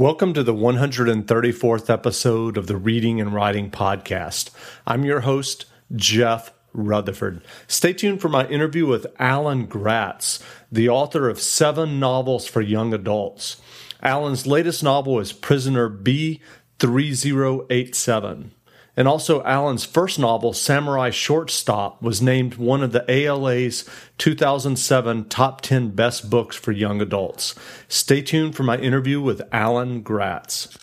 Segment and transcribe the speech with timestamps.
[0.00, 4.48] Welcome to the 134th episode of the Reading and Writing Podcast.
[4.86, 7.42] I'm your host, Jeff Rutherford.
[7.66, 10.42] Stay tuned for my interview with Alan Gratz,
[10.72, 13.60] the author of seven novels for young adults.
[14.02, 18.52] Alan's latest novel is Prisoner B3087.
[18.96, 25.60] And also, Alan's first novel, Samurai Shortstop, was named one of the ALA's 2007 Top
[25.60, 27.54] 10 Best Books for Young Adults.
[27.88, 30.76] Stay tuned for my interview with Alan Gratz.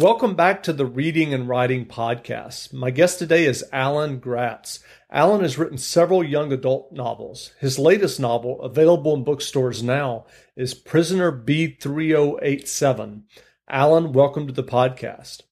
[0.00, 2.72] Welcome back to the Reading and Writing Podcast.
[2.72, 4.80] My guest today is Alan Gratz.
[5.10, 7.52] Alan has written several young adult novels.
[7.60, 10.24] His latest novel, available in bookstores now,
[10.56, 13.22] is Prisoner B3087.
[13.68, 15.42] Alan, welcome to the podcast.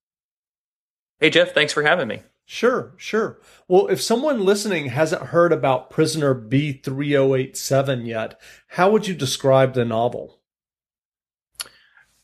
[1.20, 2.22] Hey, Jeff, thanks for having me.
[2.44, 3.40] Sure, sure.
[3.68, 9.84] Well, if someone listening hasn't heard about Prisoner B3087 yet, how would you describe the
[9.84, 10.40] novel?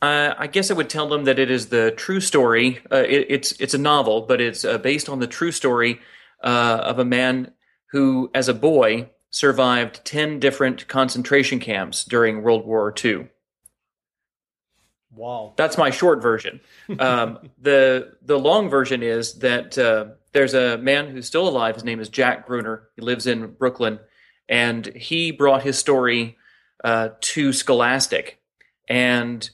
[0.02, 2.80] Uh, I guess I would tell them that it is the true story.
[2.90, 6.00] Uh, it, it's it's a novel, but it's uh, based on the true story
[6.42, 7.52] uh, of a man
[7.92, 13.28] who, as a boy, survived ten different concentration camps during World War II.
[15.16, 16.60] Wow, that's my short version.
[16.98, 21.74] Um, the the long version is that uh, there's a man who's still alive.
[21.74, 22.90] His name is Jack Gruener.
[22.94, 23.98] He lives in Brooklyn,
[24.48, 26.36] and he brought his story
[26.84, 28.40] uh, to Scholastic,
[28.88, 29.48] and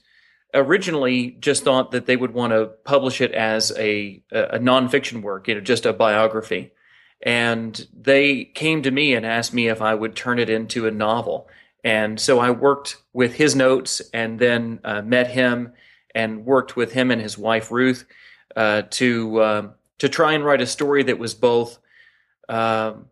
[0.53, 5.47] originally just thought that they would want to publish it as a a nonfiction work,
[5.47, 6.71] you know, just a biography.
[7.25, 10.91] And they came to me and asked me if I would turn it into a
[10.91, 11.47] novel.
[11.83, 15.73] And so I worked with his notes and then uh, met him
[16.15, 18.05] and worked with him and his wife Ruth
[18.55, 21.79] uh, to uh, to try and write a story that was both
[22.49, 23.05] um,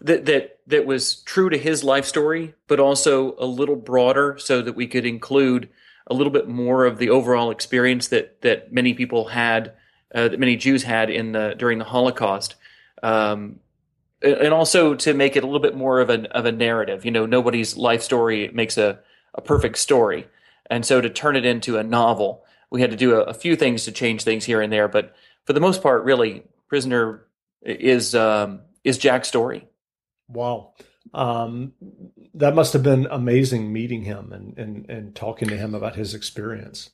[0.00, 4.62] that that that was true to his life story, but also a little broader, so
[4.62, 5.68] that we could include
[6.06, 9.72] a little bit more of the overall experience that that many people had,
[10.14, 12.56] uh, that many Jews had in the during the Holocaust.
[13.02, 13.60] Um,
[14.24, 17.04] and also to make it a little bit more of an of a narrative.
[17.04, 18.98] You know, nobody's life story makes a,
[19.34, 20.26] a perfect story,
[20.70, 23.56] and so to turn it into a novel, we had to do a, a few
[23.56, 24.88] things to change things here and there.
[24.88, 25.14] But
[25.44, 27.26] for the most part, really, Prisoner
[27.62, 29.68] is um, is Jack's story.
[30.28, 30.72] Wow.
[31.12, 31.74] Um,
[32.34, 36.14] that must have been amazing meeting him and, and, and talking to him about his
[36.14, 36.90] experience.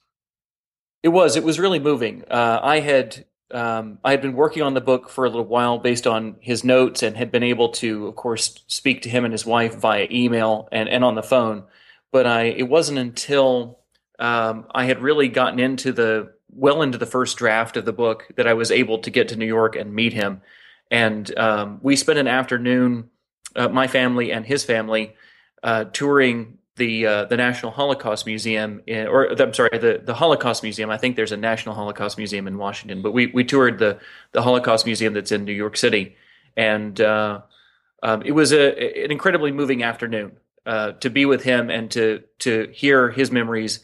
[1.03, 1.37] It was.
[1.37, 2.25] It was really moving.
[2.31, 5.79] Uh, I had um, I had been working on the book for a little while
[5.79, 9.33] based on his notes and had been able to, of course, speak to him and
[9.33, 11.65] his wife via email and, and on the phone.
[12.13, 13.81] But I, it wasn't until
[14.19, 18.27] um, I had really gotten into the well into the first draft of the book
[18.37, 20.43] that I was able to get to New York and meet him.
[20.91, 23.11] And um, we spent an afternoon,
[23.55, 25.15] uh, my family and his family,
[25.63, 30.63] uh, touring the uh, the National Holocaust Museum, in, or I'm sorry, the, the Holocaust
[30.63, 30.89] Museum.
[30.89, 33.99] I think there's a National Holocaust Museum in Washington, but we, we toured the
[34.33, 36.17] the Holocaust Museum that's in New York City,
[36.57, 37.43] and uh,
[38.03, 40.33] um, it was a an incredibly moving afternoon
[40.65, 43.81] uh, to be with him and to to hear his memories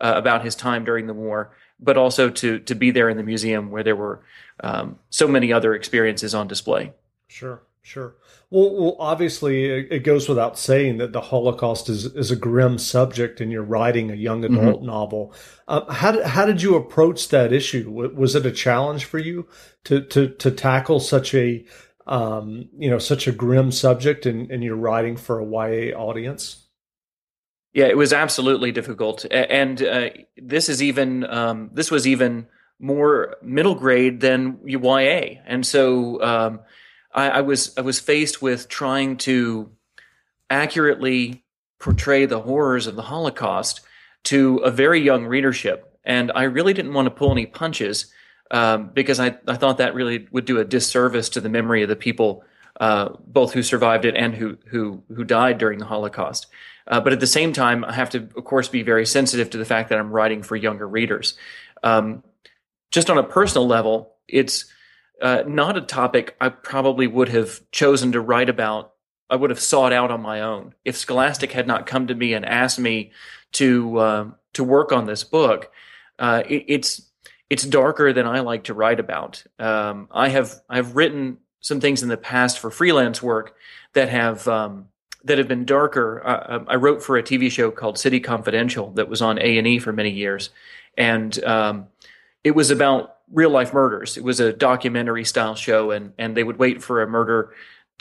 [0.00, 3.22] uh, about his time during the war, but also to to be there in the
[3.22, 4.20] museum where there were
[4.60, 6.92] um, so many other experiences on display.
[7.26, 8.16] Sure, sure.
[8.50, 13.40] Well, well, obviously, it goes without saying that the Holocaust is, is a grim subject,
[13.40, 14.56] and you're writing a young mm-hmm.
[14.56, 14.86] adult mm-hmm.
[14.86, 15.34] novel.
[15.68, 17.90] Uh, how did how did you approach that issue?
[18.14, 19.46] Was it a challenge for you
[19.84, 21.64] to to to tackle such a
[22.06, 26.66] um, you know such a grim subject, and, and you're writing for a YA audience?
[27.72, 32.46] Yeah, it was absolutely difficult, and uh, this is even um, this was even
[32.78, 36.56] more middle grade than YA, and so.
[37.14, 39.70] I, I was I was faced with trying to
[40.50, 41.44] accurately
[41.78, 43.80] portray the horrors of the Holocaust
[44.24, 48.12] to a very young readership, and I really didn't want to pull any punches
[48.50, 51.88] um, because I, I thought that really would do a disservice to the memory of
[51.88, 52.44] the people,
[52.80, 56.46] uh, both who survived it and who who who died during the Holocaust.
[56.86, 59.58] Uh, but at the same time, I have to, of course, be very sensitive to
[59.58, 61.34] the fact that I'm writing for younger readers.
[61.82, 62.22] Um,
[62.90, 64.66] just on a personal level, it's
[65.20, 68.92] uh, not a topic I probably would have chosen to write about.
[69.30, 72.34] I would have sought out on my own if Scholastic had not come to me
[72.34, 73.12] and asked me
[73.52, 75.70] to uh, to work on this book.
[76.18, 77.10] Uh, it, it's
[77.50, 79.44] it's darker than I like to write about.
[79.58, 83.56] Um, I have I've written some things in the past for freelance work
[83.94, 84.88] that have um,
[85.24, 86.22] that have been darker.
[86.24, 89.66] Uh, I wrote for a TV show called City Confidential that was on A and
[89.66, 90.50] E for many years,
[90.96, 91.86] and um,
[92.42, 94.16] it was about real life murders.
[94.16, 97.54] It was a documentary style show, and and they would wait for a murder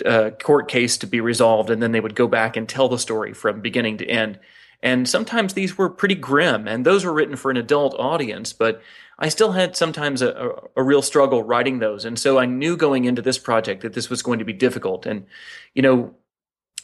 [0.06, 3.00] uh, court case to be resolved, and then they would go back and tell the
[3.00, 4.40] story from beginning to end.
[4.82, 8.82] And sometimes these were pretty grim, and those were written for an adult audience, but
[9.18, 12.04] I still had sometimes a, a, a, real struggle writing those.
[12.04, 15.06] And so I knew going into this project that this was going to be difficult.
[15.06, 15.26] And,
[15.74, 16.16] you know,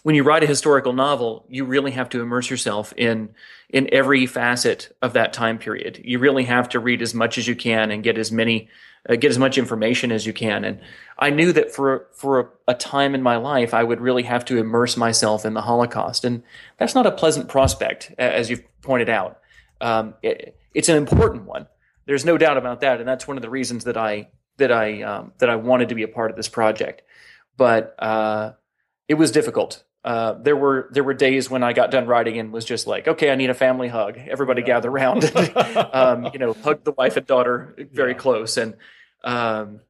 [0.03, 3.29] when you write a historical novel, you really have to immerse yourself in
[3.69, 6.01] in every facet of that time period.
[6.03, 8.69] You really have to read as much as you can and get as many
[9.07, 10.63] uh, get as much information as you can.
[10.63, 10.79] And
[11.17, 14.45] I knew that for for a, a, time in my life, I would really have
[14.45, 16.43] to immerse myself in the Holocaust, and
[16.77, 19.39] that's not a pleasant prospect, as you've pointed out.
[19.81, 21.67] Um, it, it's an important one.
[22.05, 25.01] There's no doubt about that, and that's one of the reasons that I that I
[25.03, 27.01] um, that I wanted to be a part of this project.
[27.57, 28.53] But uh,
[29.07, 29.83] it was difficult.
[30.03, 33.07] Uh, there were there were days when I got done writing and was just like,
[33.07, 34.17] okay, I need a family hug.
[34.17, 34.67] Everybody yeah.
[34.67, 35.25] gather around,
[35.93, 38.17] um, you know, hug the wife and daughter very yeah.
[38.17, 38.75] close, and
[39.23, 39.81] um,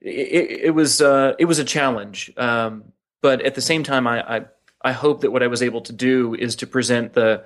[0.00, 2.30] it, it, was uh, it was a challenge.
[2.36, 2.92] Um,
[3.22, 4.44] but at the same time, I, I,
[4.82, 7.44] I hope that what I was able to do is to present the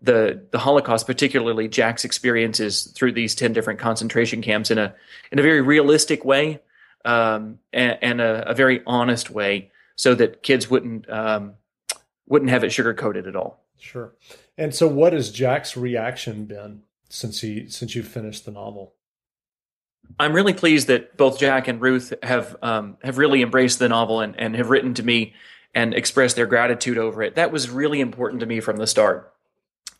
[0.00, 4.94] the the Holocaust, particularly Jack's experiences through these ten different concentration camps, in a
[5.30, 6.60] in a very realistic way
[7.04, 11.56] um, and, and a, a, very honest way so that kids wouldn't um,
[12.26, 13.62] wouldn't have it sugar coated at all.
[13.78, 14.14] Sure.
[14.56, 18.94] And so, what has Jack's reaction been since he since you finished the novel?
[20.18, 24.20] I'm really pleased that both Jack and Ruth have um, have really embraced the novel
[24.20, 25.34] and, and have written to me
[25.74, 27.34] and expressed their gratitude over it.
[27.34, 29.34] That was really important to me from the start.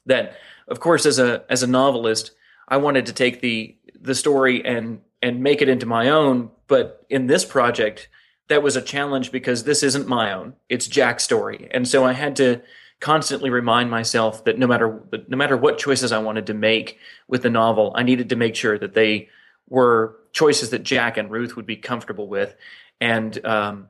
[0.06, 0.35] That,
[0.67, 2.31] of course, as a as a novelist,
[2.67, 6.52] I wanted to take the the story and and make it into my own.
[6.69, 8.08] But in this project,
[8.50, 12.12] that was a challenge because this isn't my own; it's Jack's story, and so I
[12.12, 12.61] had to
[12.99, 16.99] constantly remind myself that no matter no matter what choices I wanted to make
[17.29, 19.29] with the novel, I needed to make sure that they
[19.69, 22.56] were choices that Jack and Ruth would be comfortable with,
[23.00, 23.88] and um,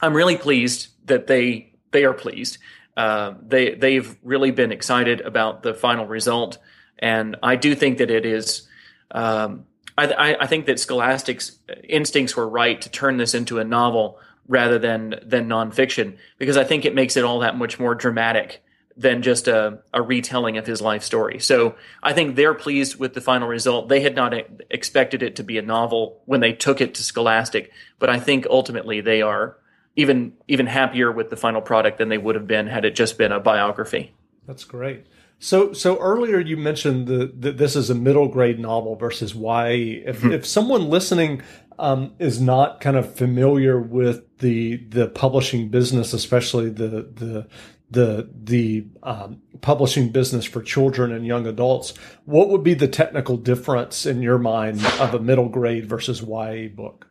[0.00, 2.58] I'm really pleased that they they are pleased.
[2.96, 6.58] Uh, they they've really been excited about the final result,
[7.00, 8.68] and I do think that it is.
[9.10, 9.66] Um,
[10.06, 14.18] I, I, think that Scholastic's uh, instincts were right to turn this into a novel
[14.48, 18.62] rather than than nonfiction because I think it makes it all that much more dramatic
[18.96, 21.38] than just a, a retelling of his life story.
[21.38, 23.88] So I think they're pleased with the final result.
[23.88, 27.02] They had not uh, expected it to be a novel when they took it to
[27.02, 29.56] Scholastic, but I think ultimately they are
[29.96, 33.18] even even happier with the final product than they would have been had it just
[33.18, 34.12] been a biography.
[34.46, 35.06] That's great.
[35.42, 39.64] So, so earlier you mentioned that this is a middle grade novel versus YA.
[40.04, 40.32] If, mm-hmm.
[40.32, 41.40] if someone listening
[41.78, 47.46] um, is not kind of familiar with the the publishing business, especially the the
[47.90, 51.94] the the um, publishing business for children and young adults,
[52.26, 56.68] what would be the technical difference in your mind of a middle grade versus YA
[56.68, 57.09] book?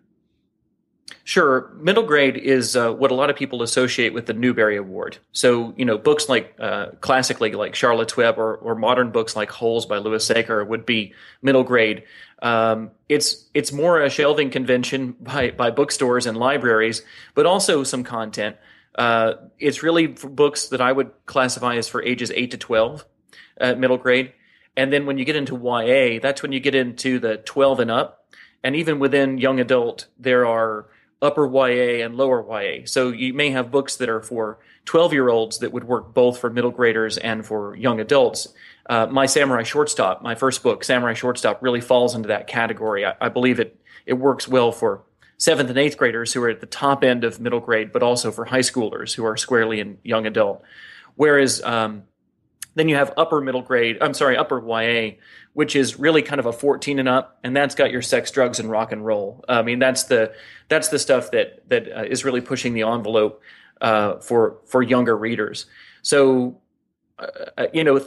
[1.24, 1.72] Sure.
[1.76, 5.18] Middle grade is uh, what a lot of people associate with the Newbery Award.
[5.32, 9.50] So, you know, books like uh, classically like Charlotte's Web or, or modern books like
[9.50, 12.04] Holes by Louis Sachar would be middle grade.
[12.42, 17.04] Um, it's it's more a shelving convention by, by bookstores and libraries,
[17.36, 18.56] but also some content.
[18.96, 23.06] Uh, it's really books that I would classify as for ages 8 to 12
[23.58, 24.34] at middle grade.
[24.76, 27.92] And then when you get into YA, that's when you get into the 12 and
[27.92, 28.26] up.
[28.64, 30.88] And even within young adult, there are
[31.22, 32.86] upper YA and lower YA.
[32.86, 36.40] So you may have books that are for 12 year olds that would work both
[36.40, 38.48] for middle graders and for young adults.
[38.90, 43.06] Uh, my Samurai Shortstop, my first book, Samurai Shortstop, really falls into that category.
[43.06, 45.04] I, I, believe it it works well for
[45.38, 48.32] seventh and eighth graders who are at the top end of middle grade, but also
[48.32, 50.64] for high schoolers who are squarely in young adult.
[51.16, 52.04] Whereas um,
[52.76, 55.18] then you have upper middle grade, I'm sorry, upper YA,
[55.54, 58.60] which is really kind of a 14 and up, and that's got your sex, drugs,
[58.60, 59.44] and rock and roll.
[59.48, 60.34] I mean, that's the
[60.68, 63.42] that's the stuff that that uh, is really pushing the envelope
[63.82, 65.66] uh, for for younger readers.
[66.02, 66.62] So,
[67.18, 67.28] uh,
[67.58, 68.06] uh you know,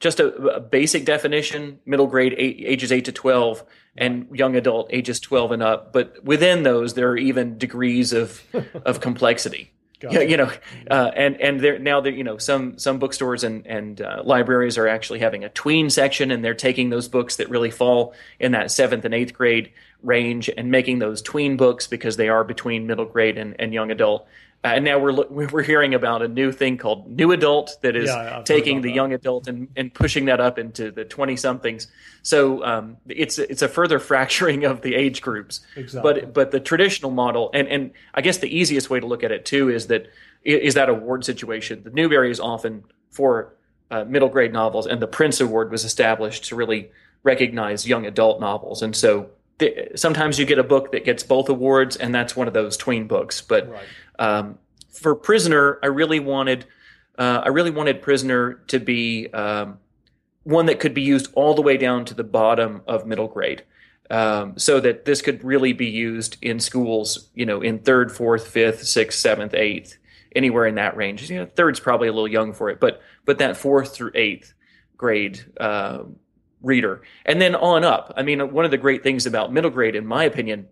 [0.00, 3.64] just a, a, basic definition: middle grade eight, ages eight to 12,
[3.96, 5.92] and young adult ages 12 and up.
[5.92, 8.42] But within those, there are even degrees of
[8.84, 9.72] of complexity.
[9.98, 10.16] Gotcha.
[10.16, 10.52] Yeah, you know,
[10.90, 14.76] uh, and and there now there you know some some bookstores and and uh, libraries
[14.76, 18.52] are actually having a tween section, and they're taking those books that really fall in
[18.52, 19.72] that seventh and eighth grade
[20.02, 23.90] range and making those tween books because they are between middle grade and, and young
[23.90, 24.26] adult.
[24.66, 28.08] Uh, and now we're we're hearing about a new thing called new adult that is
[28.08, 28.94] yeah, taking the that.
[28.96, 31.86] young adult and, and pushing that up into the twenty somethings.
[32.22, 35.60] So um, it's it's a further fracturing of the age groups.
[35.76, 36.22] Exactly.
[36.22, 39.30] But but the traditional model and and I guess the easiest way to look at
[39.30, 40.08] it too is that
[40.42, 41.84] is that award situation.
[41.84, 43.54] The Newbery is often for
[43.92, 46.90] uh, middle grade novels, and the Printz Award was established to really
[47.22, 48.82] recognize young adult novels.
[48.82, 49.30] And so
[49.94, 53.06] sometimes you get a book that gets both awards, and that's one of those tween
[53.06, 53.40] books.
[53.40, 53.86] But right.
[54.18, 54.58] um,
[54.90, 56.66] for Prisoner, I really wanted
[57.18, 59.78] uh, I really wanted Prisoner to be um,
[60.44, 63.64] one that could be used all the way down to the bottom of middle grade.
[64.08, 68.46] Um, so that this could really be used in schools, you know, in third, fourth,
[68.46, 69.98] fifth, sixth, seventh, eighth,
[70.36, 71.28] anywhere in that range.
[71.28, 74.54] You know, third's probably a little young for it, but but that fourth through eighth
[74.96, 76.04] grade uh,
[76.66, 78.12] reader, and then on up.
[78.16, 80.68] I mean, one of the great things about middle grade, in my opinion,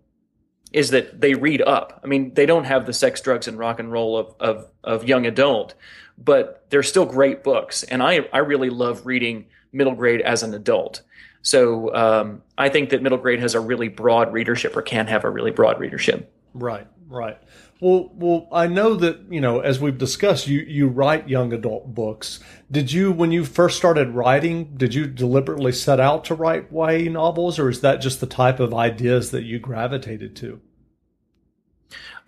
[0.71, 2.01] is that they read up.
[2.03, 5.07] I mean, they don't have the sex, drugs, and rock and roll of of, of
[5.07, 5.73] young adult,
[6.17, 10.53] but they're still great books, and I I really love reading middle grade as an
[10.53, 11.01] adult.
[11.41, 15.23] So um, I think that middle grade has a really broad readership, or can have
[15.23, 16.31] a really broad readership.
[16.53, 17.37] Right, right.
[17.79, 21.93] Well, well, I know that you know, as we've discussed, you you write young adult
[21.93, 22.39] books.
[22.71, 27.09] Did you, when you first started writing, did you deliberately set out to write YA
[27.11, 30.61] novels, or is that just the type of ideas that you gravitated to?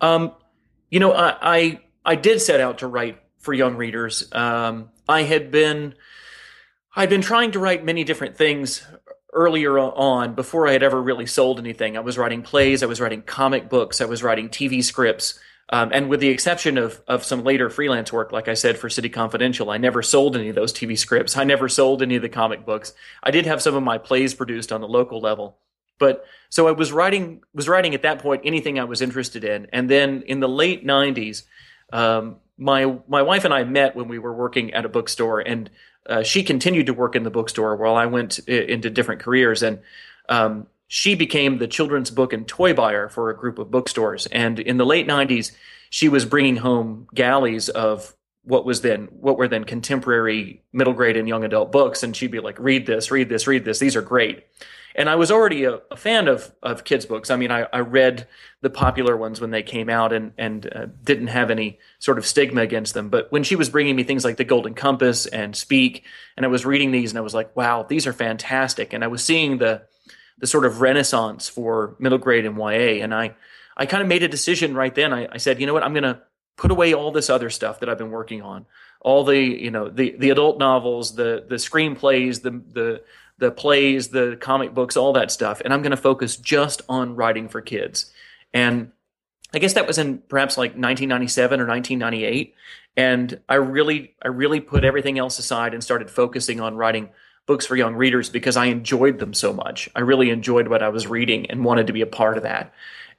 [0.00, 0.32] Um,
[0.90, 4.28] you know, I, I, I did set out to write for young readers.
[4.32, 5.94] Um, I had been
[6.94, 8.84] I'd been trying to write many different things
[9.32, 11.96] earlier on before I had ever really sold anything.
[11.96, 15.38] I was writing plays, I was writing comic books, I was writing TV scripts.
[15.70, 18.88] Um, and with the exception of, of some later freelance work, like I said, for
[18.88, 21.36] City Confidential, I never sold any of those TV scripts.
[21.36, 22.94] I never sold any of the comic books.
[23.22, 25.58] I did have some of my plays produced on the local level.
[25.98, 29.66] But so I was writing, was writing at that point anything I was interested in.
[29.72, 31.42] And then in the late 90s,
[31.92, 35.68] um, my, my wife and I met when we were working at a bookstore and
[36.06, 39.62] uh, she continued to work in the bookstore while I went into different careers.
[39.62, 39.80] And
[40.28, 44.26] um, she became the children's book and toy buyer for a group of bookstores.
[44.26, 45.52] And in the late 90s,
[45.90, 48.14] she was bringing home galleys of
[48.48, 52.30] what was then what were then contemporary middle grade and young adult books and she'd
[52.30, 54.44] be like read this read this read this these are great
[54.94, 57.30] and I was already a, a, fan of of kids books.
[57.30, 58.26] I mean, I, I, read
[58.62, 62.26] the popular ones when they came out and and uh, didn't have any sort of
[62.26, 63.08] stigma against them.
[63.08, 66.04] But when she was bringing me things like The Golden Compass and Speak,
[66.36, 68.92] and I was reading these, and I was like, wow, these are fantastic.
[68.92, 69.82] And I was seeing the
[70.38, 73.36] the sort of renaissance for middle grade and YA, and I
[73.76, 75.12] I kind of made a decision right then.
[75.12, 76.20] I, I said, you know what, I'm going to
[76.58, 78.66] put away all this other stuff that I've been working on
[79.00, 83.02] all the you know the the adult novels the the screenplays the the
[83.38, 85.62] the plays, the comic books, all that stuff.
[85.64, 88.12] And I'm going to focus just on writing for kids.
[88.52, 88.92] And
[89.54, 92.54] I guess that was in perhaps like 1997 or 1998.
[92.96, 97.10] And I really, I really put everything else aside and started focusing on writing
[97.46, 99.88] books for young readers because I enjoyed them so much.
[99.94, 102.74] I really enjoyed what I was reading and wanted to be a part of that.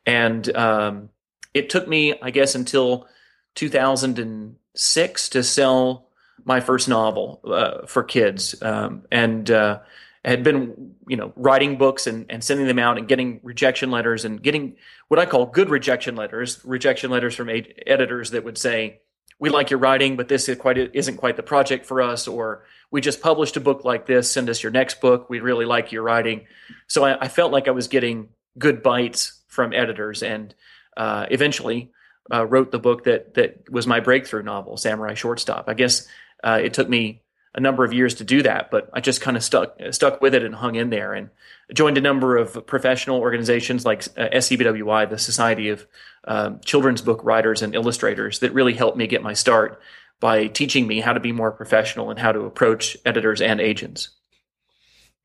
[0.06, 1.10] And um,
[1.54, 3.08] it took me, I guess, until
[3.56, 6.10] 2006 to sell
[6.46, 8.62] my first novel uh, for kids.
[8.62, 9.80] Um, and uh,
[10.26, 14.26] had been you know writing books and, and sending them out and getting rejection letters
[14.26, 14.76] and getting
[15.08, 19.02] what I call good rejection letters, rejection letters from ed- editors that would say,
[19.40, 22.66] "We like your writing, but this is quite isn't quite the project for us," or
[22.92, 24.32] "We just published a book like this.
[24.32, 25.30] Send us your next book.
[25.30, 26.48] We really like your writing."
[26.88, 30.54] So I, I felt like I was getting good bites from editors, and
[30.98, 31.92] uh, eventually
[32.32, 35.66] uh, wrote the book that that was my breakthrough novel, Samurai Shortstop.
[35.68, 36.08] I guess
[36.44, 37.22] uh, it took me
[37.56, 40.36] a number of years to do that, but I just kind of stuck stuck with
[40.36, 41.30] it and hung in there and
[41.74, 45.86] joined a number of professional organizations like uh, SCBWI, the Society of
[46.26, 49.82] uh, Children's Book Writers and Illustrators, that really helped me get my start
[50.20, 54.10] by teaching me how to be more professional and how to approach editors and agents.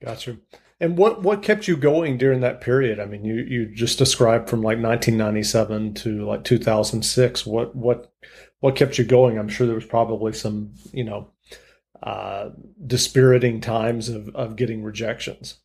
[0.02, 0.38] Gotcha.
[0.80, 2.98] And what what kept you going during that period?
[2.98, 7.46] I mean, you you just described from like 1997 to like 2006.
[7.46, 8.12] What what
[8.60, 9.38] what kept you going?
[9.38, 11.30] I'm sure there was probably some you know
[12.02, 12.50] uh,
[12.86, 15.60] dispiriting times of, of getting rejections.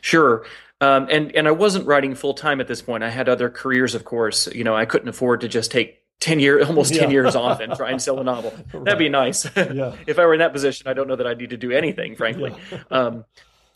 [0.00, 0.44] Sure.
[0.80, 3.04] Um, and, and I wasn't writing full time at this point.
[3.04, 4.48] I had other careers, of course.
[4.48, 7.10] You know, I couldn't afford to just take 10 years, almost 10 yeah.
[7.10, 8.52] years off and try and sell a novel.
[8.72, 9.46] That'd be nice.
[9.56, 9.94] Yeah.
[10.06, 12.16] if I were in that position, I don't know that I'd need to do anything,
[12.16, 12.54] frankly.
[12.70, 12.82] Yeah.
[12.90, 13.24] um,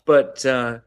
[0.09, 0.79] but uh,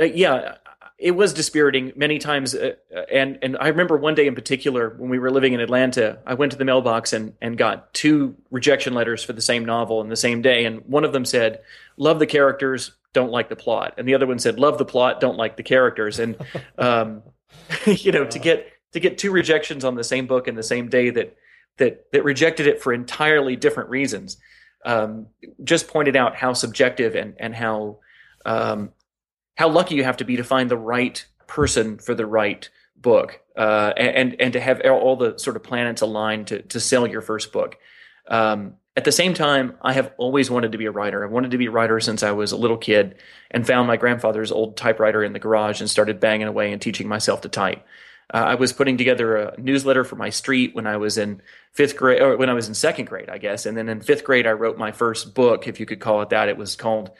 [0.00, 0.58] uh yeah,
[0.96, 2.54] it was dispiriting many times.
[2.54, 2.74] Uh,
[3.10, 6.34] and and I remember one day in particular when we were living in Atlanta, I
[6.34, 10.08] went to the mailbox and and got two rejection letters for the same novel in
[10.08, 10.66] the same day.
[10.66, 11.62] And one of them said,
[11.96, 15.18] "Love the characters, don't like the plot," and the other one said, "Love the plot,
[15.18, 16.36] don't like the characters." And
[16.78, 17.24] um,
[17.86, 20.88] you know, to get to get two rejections on the same book in the same
[20.88, 21.36] day that
[21.78, 24.36] that that rejected it for entirely different reasons,
[24.84, 25.26] um,
[25.64, 27.98] just pointed out how subjective and and how
[28.44, 28.90] um,
[29.56, 33.40] how lucky you have to be to find the right person for the right book
[33.56, 37.20] uh, and and to have all the sort of planets aligned to to sell your
[37.20, 37.76] first book.
[38.28, 41.24] Um, at the same time, I have always wanted to be a writer.
[41.24, 43.16] I've wanted to be a writer since I was a little kid,
[43.50, 47.08] and found my grandfather's old typewriter in the garage and started banging away and teaching
[47.08, 47.84] myself to type.
[48.32, 51.42] Uh, I was putting together a newsletter for my street when I was in
[51.72, 53.66] fifth grade, or when I was in second grade, I guess.
[53.66, 56.30] And then in fifth grade, I wrote my first book, if you could call it
[56.30, 56.48] that.
[56.48, 57.10] It was called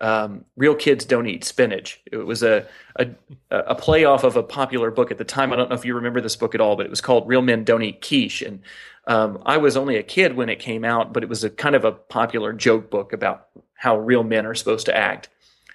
[0.00, 2.66] um, "Real Kids Don't Eat Spinach." It was a,
[2.96, 3.08] a
[3.50, 5.52] a play off of a popular book at the time.
[5.52, 7.42] I don't know if you remember this book at all, but it was called "Real
[7.42, 8.62] Men Don't Eat Quiche." And
[9.06, 11.74] um, I was only a kid when it came out, but it was a kind
[11.74, 15.28] of a popular joke book about how real men are supposed to act.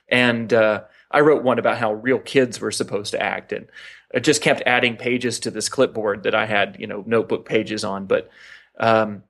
[0.10, 3.67] And uh, I wrote one about how real kids were supposed to act, and
[4.13, 7.84] I just kept adding pages to this clipboard that I had, you know, notebook pages
[7.84, 8.05] on.
[8.05, 8.29] But
[8.79, 9.24] um,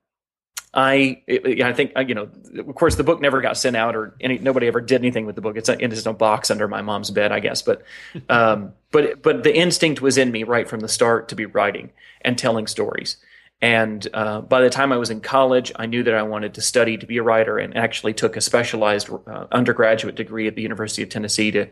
[0.76, 2.28] I, it, I think, you know,
[2.58, 5.34] of course, the book never got sent out, or any nobody ever did anything with
[5.34, 5.56] the book.
[5.56, 7.62] It's in just a box under my mom's bed, I guess.
[7.62, 7.82] But,
[8.28, 11.92] um, but, but the instinct was in me right from the start to be writing
[12.20, 13.16] and telling stories.
[13.62, 16.60] And uh, by the time I was in college, I knew that I wanted to
[16.60, 20.62] study to be a writer, and actually took a specialized uh, undergraduate degree at the
[20.62, 21.68] University of Tennessee to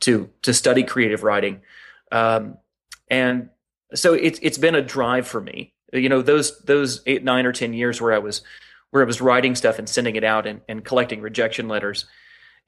[0.00, 1.60] to to study creative writing.
[2.10, 2.56] Um,
[3.08, 3.50] and
[3.94, 5.74] so it's it's been a drive for me.
[5.92, 8.42] You know, those those eight, nine, or ten years where I was
[8.90, 12.06] where I was writing stuff and sending it out and, and collecting rejection letters.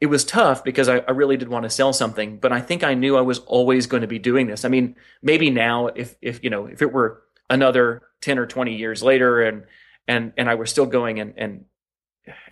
[0.00, 2.84] It was tough because I, I really did want to sell something, but I think
[2.84, 4.64] I knew I was always going to be doing this.
[4.64, 8.76] I mean, maybe now if if you know if it were another 10 or 20
[8.76, 9.64] years later and
[10.06, 11.64] and and I was still going and and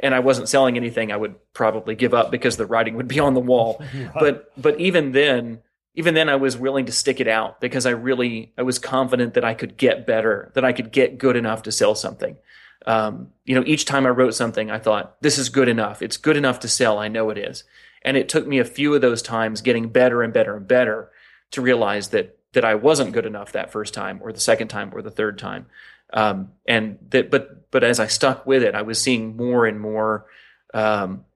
[0.00, 3.20] and I wasn't selling anything, I would probably give up because the writing would be
[3.20, 3.82] on the wall.
[3.94, 4.10] right.
[4.14, 5.60] But but even then,
[5.96, 9.34] even then I was willing to stick it out because I really I was confident
[9.34, 12.36] that I could get better, that I could get good enough to sell something.
[12.86, 16.02] Um, you know, each time I wrote something, I thought, this is good enough.
[16.02, 16.98] It's good enough to sell.
[16.98, 17.64] I know it is.
[18.02, 21.10] And it took me a few of those times getting better and better and better
[21.50, 24.90] to realize that that I wasn't good enough that first time or the second time
[24.94, 25.66] or the third time.
[26.12, 29.78] Um, and that, but, but as I stuck with it, I was seeing more and
[29.78, 30.24] more,
[30.72, 31.26] um,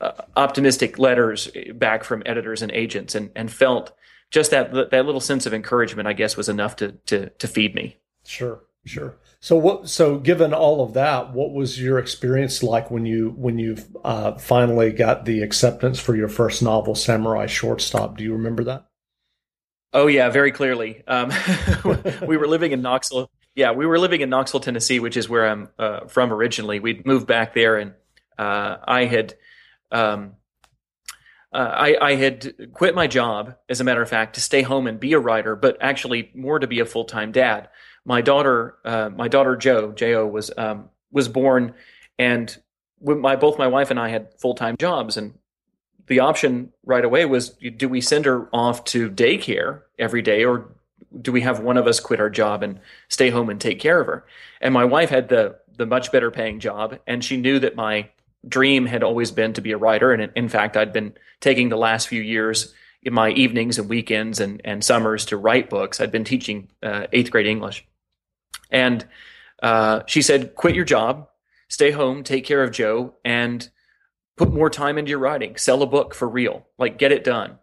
[0.00, 3.92] uh, optimistic letters back from editors and agents and, and felt
[4.30, 7.74] just that, that little sense of encouragement, I guess was enough to, to, to feed
[7.74, 7.98] me.
[8.24, 8.62] Sure.
[8.84, 9.18] Sure.
[9.40, 9.88] So what?
[9.88, 14.38] So given all of that, what was your experience like when you when you uh,
[14.38, 18.16] finally got the acceptance for your first novel, Samurai Shortstop?
[18.16, 18.86] Do you remember that?
[19.92, 21.02] Oh yeah, very clearly.
[21.06, 21.30] Um,
[22.26, 23.30] we were living in Knoxville.
[23.54, 26.80] Yeah, we were living in Knoxville, Tennessee, which is where I'm uh, from originally.
[26.80, 27.92] We'd moved back there, and
[28.38, 29.34] uh, I had,
[29.90, 30.34] um,
[31.52, 34.86] uh, I, I, had quit my job, as a matter of fact, to stay home
[34.86, 37.68] and be a writer, but actually more to be a full time dad.
[38.04, 41.74] My daughter, uh, my daughter Jo, Jo was um, was born,
[42.18, 42.54] and
[43.00, 45.34] my both my wife and I had full time jobs, and
[46.08, 50.68] the option right away was do we send her off to daycare every day or
[51.22, 54.00] do we have one of us quit our job and stay home and take care
[54.00, 54.26] of her
[54.60, 58.08] and my wife had the the much better paying job and she knew that my
[58.46, 61.76] dream had always been to be a writer and in fact I'd been taking the
[61.76, 62.72] last few years
[63.02, 67.06] in my evenings and weekends and, and summers to write books I'd been teaching uh,
[67.12, 67.86] eighth grade English
[68.70, 69.06] and
[69.62, 71.28] uh, she said quit your job
[71.68, 73.68] stay home take care of Jo, and
[74.36, 77.58] put more time into your writing, sell a book for real, like get it done.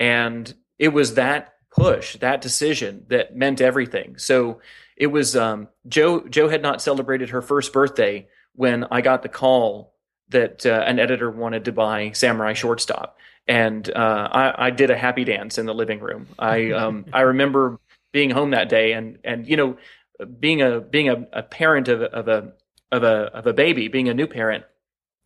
[0.00, 4.18] And it was that push, that decision that meant everything.
[4.18, 4.60] So
[4.96, 6.26] it was um, Jo.
[6.26, 9.94] Jo had not celebrated her first birthday when I got the call
[10.30, 14.96] that uh, an editor wanted to buy Samurai Shortstop, and uh, I, I, did a
[14.96, 16.26] happy dance in the living room.
[16.38, 17.78] I um, I remember
[18.12, 19.76] being home that day, and and you know,
[20.40, 22.52] being a being a, a parent of, of a
[22.92, 24.64] of a of a baby, being a new parent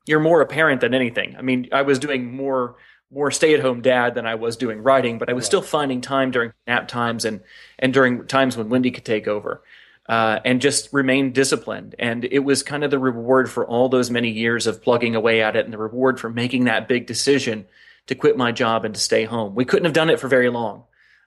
[0.06, 1.36] you're more a parent than anything.
[1.36, 2.76] I mean, I was doing more
[3.12, 6.00] more stay at home dad than I was doing writing, but I was still finding
[6.00, 7.40] time during nap times and
[7.78, 9.62] and during times when Wendy could take over.
[10.10, 11.94] Uh, and just remain disciplined.
[11.96, 15.40] And it was kind of the reward for all those many years of plugging away
[15.40, 17.64] at it and the reward for making that big decision
[18.08, 19.54] to quit my job and to stay home.
[19.54, 20.82] We couldn't have done it for very long.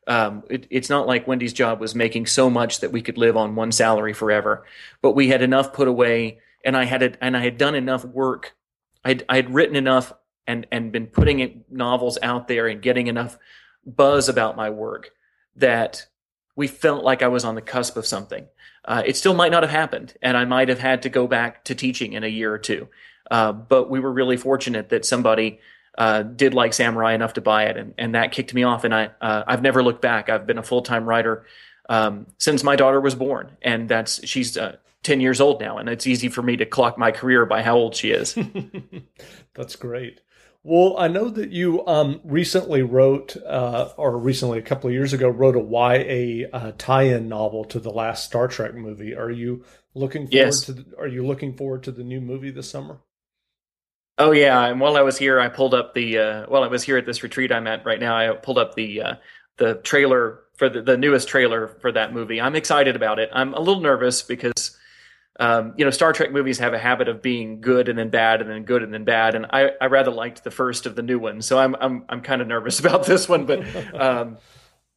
[0.06, 3.38] Um, it, it's not like Wendy's job was making so much that we could live
[3.38, 4.66] on one salary forever,
[5.02, 8.04] but we had enough put away and I had, a, and I had done enough
[8.04, 8.54] work
[9.06, 10.14] I'd, I had written enough
[10.48, 13.38] and, and been putting novels out there and getting enough
[13.86, 15.12] buzz about my work
[15.56, 16.08] that
[16.56, 18.48] we felt like I was on the cusp of something.
[18.86, 21.64] Uh, it still might not have happened, and I might have had to go back
[21.66, 22.90] to teaching in a year or two.
[23.32, 25.60] Uh, but we were really fortunate that somebody
[25.98, 28.84] uh, did like Samurai enough to buy it, and, and that kicked me off.
[28.84, 30.30] And I uh, I've never looked back.
[30.30, 31.46] I've been a full time writer
[31.90, 35.90] um, since my daughter was born, and that's she's uh, 10 years old now, and
[35.90, 38.38] it's easy for me to clock my career by how old she is.
[39.54, 40.22] That's great.
[40.66, 45.12] Well, I know that you um, recently wrote, uh, or recently a couple of years
[45.12, 49.14] ago, wrote a YA uh, tie-in novel to the last Star Trek movie.
[49.14, 50.62] Are you looking forward yes.
[50.62, 50.74] to?
[50.74, 53.00] The, are you looking forward to the new movie this summer?
[54.18, 56.20] Oh yeah, and while I was here, I pulled up the.
[56.20, 58.76] Uh, while I was here at this retreat I'm at right now, I pulled up
[58.76, 59.16] the uh,
[59.58, 62.40] the trailer for the, the newest trailer for that movie.
[62.40, 63.30] I'm excited about it.
[63.34, 64.78] I'm a little nervous because
[65.44, 68.40] um, you know, Star Trek movies have a habit of being good and then bad
[68.40, 71.02] and then good and then bad, and I, I rather liked the first of the
[71.02, 73.62] new ones, so I'm I'm I'm kind of nervous about this one, but
[73.94, 74.38] um,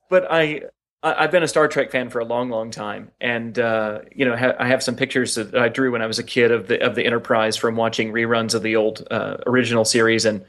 [0.09, 0.63] but I
[1.03, 4.37] I've been a Star Trek fan for a long, long time, and uh, you know,
[4.37, 6.81] ha- I have some pictures that I drew when I was a kid of the
[6.81, 10.45] of the Enterprise from watching reruns of the old uh, original series, and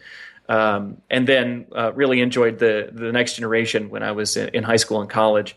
[0.47, 4.63] um, and then uh, really enjoyed the the Next Generation when I was in, in
[4.63, 5.55] high school and college,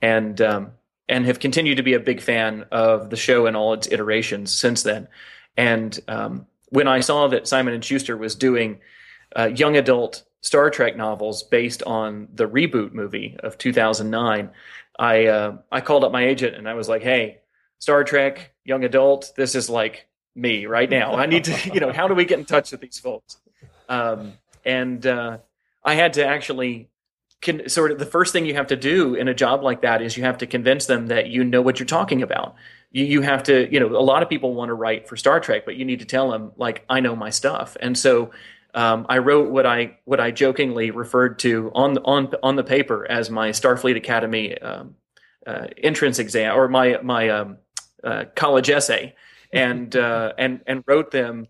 [0.00, 0.72] and um,
[1.12, 4.50] and have continued to be a big fan of the show and all its iterations
[4.50, 5.06] since then.
[5.58, 8.80] And um, when I saw that Simon and Schuster was doing
[9.36, 14.50] uh, young adult Star Trek novels based on the reboot movie of 2009,
[14.98, 17.40] I uh, I called up my agent and I was like, "Hey,
[17.78, 21.14] Star Trek young adult, this is like me right now.
[21.14, 23.36] I need to, you know, how do we get in touch with these folks?"
[23.88, 24.32] Um,
[24.64, 25.38] and uh,
[25.84, 26.88] I had to actually
[27.42, 30.00] can sort of the first thing you have to do in a job like that
[30.00, 32.54] is you have to convince them that you know what you're talking about.
[32.92, 35.40] You, you have to, you know, a lot of people want to write for Star
[35.40, 37.76] Trek, but you need to tell them like I know my stuff.
[37.80, 38.30] And so
[38.74, 43.06] um, I wrote what I what I jokingly referred to on on on the paper
[43.10, 44.94] as my Starfleet Academy um,
[45.46, 47.58] uh, entrance exam or my my um,
[48.04, 49.14] uh, college essay,
[49.52, 51.48] and uh, and and wrote them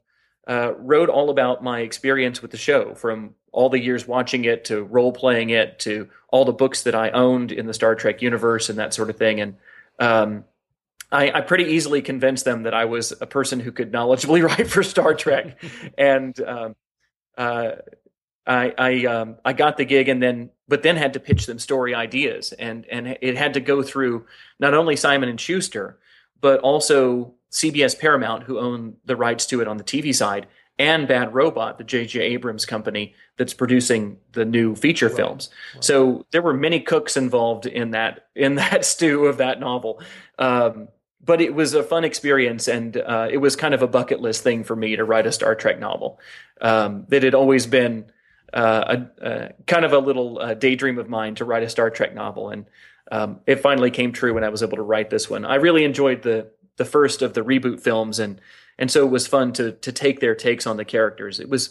[0.48, 4.64] uh, wrote all about my experience with the show from all the years watching it
[4.64, 8.22] to role playing it to all the books that I owned in the Star Trek
[8.22, 9.40] universe and that sort of thing.
[9.40, 9.56] And
[9.98, 10.44] um,
[11.10, 14.68] I, I, pretty easily convinced them that I was a person who could knowledgeably write
[14.68, 15.62] for Star Trek.
[15.98, 16.76] and um,
[17.36, 17.72] uh,
[18.46, 21.58] I I, um, I got the gig and then but then had to pitch them
[21.58, 24.26] story ideas and and it had to go through
[24.58, 25.98] not only Simon and Schuster
[26.40, 31.06] but also CBS Paramount, who own the rights to it on the TV side, and
[31.06, 32.20] Bad Robot, the J.J.
[32.20, 35.16] Abrams company that's producing the new feature right.
[35.16, 35.50] films.
[35.74, 35.84] Right.
[35.84, 40.00] So there were many cooks involved in that in that stew of that novel.
[40.38, 40.88] Um,
[41.24, 44.42] but it was a fun experience, and uh, it was kind of a bucket list
[44.42, 46.18] thing for me to write a Star Trek novel.
[46.60, 48.06] Um, that had always been
[48.52, 51.90] uh, a, a, kind of a little uh, daydream of mine to write a Star
[51.90, 52.66] Trek novel, and
[53.10, 55.44] um, it finally came true when I was able to write this one.
[55.44, 58.40] I really enjoyed the the first of the reboot films, and
[58.78, 61.40] and so it was fun to to take their takes on the characters.
[61.40, 61.68] It was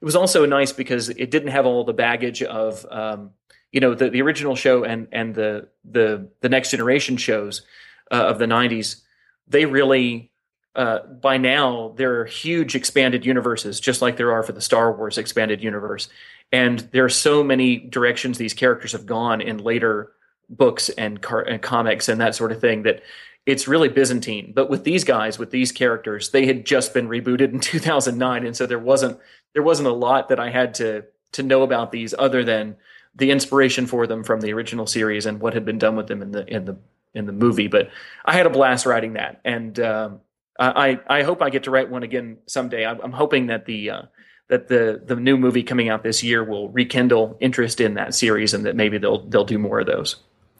[0.00, 3.30] it was also nice because it didn't have all the baggage of um,
[3.72, 7.62] you know the, the original show and and the the the next generation shows
[8.10, 9.00] uh, of the 90s
[9.48, 10.30] they really
[10.74, 14.92] uh, by now there are huge expanded universes just like there are for the star
[14.92, 16.08] wars expanded universe
[16.52, 20.12] and there are so many directions these characters have gone in later
[20.48, 23.02] books and, car- and comics and that sort of thing that
[23.46, 24.52] it's really Byzantine.
[24.54, 28.56] But with these guys, with these characters, they had just been rebooted in 2009, and
[28.56, 29.18] so there wasn't
[29.54, 32.76] there wasn't a lot that I had to to know about these other than
[33.14, 36.22] the inspiration for them from the original series and what had been done with them
[36.22, 36.76] in the in the
[37.14, 37.68] in the movie.
[37.68, 37.90] But
[38.24, 40.20] I had a blast writing that, and um,
[40.58, 42.86] I I hope I get to write one again someday.
[42.86, 44.02] I'm, I'm hoping that the uh,
[44.48, 48.54] that the the new movie coming out this year will rekindle interest in that series,
[48.54, 50.16] and that maybe they'll they'll do more of those.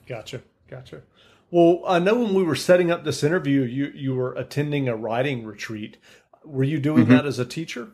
[0.07, 1.01] Gotcha, gotcha.
[1.53, 4.95] Well, I know when we were setting up this interview, you you were attending a
[4.95, 5.97] writing retreat.
[6.43, 7.11] Were you doing mm-hmm.
[7.13, 7.89] that as a teacher?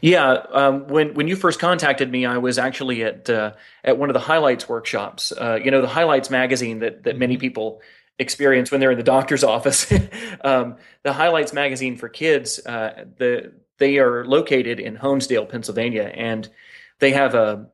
[0.00, 4.08] Yeah, um, when when you first contacted me, I was actually at uh, at one
[4.08, 5.32] of the highlights workshops.
[5.32, 7.40] Uh, you know, the highlights magazine that that many mm-hmm.
[7.40, 7.82] people
[8.20, 9.92] experience when they're in the doctor's office.
[10.42, 12.64] um, the highlights magazine for kids.
[12.64, 16.48] Uh, the they are located in Honesdale, Pennsylvania, and
[17.00, 17.66] they have a